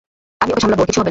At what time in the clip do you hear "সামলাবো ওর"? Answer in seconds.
0.63-0.87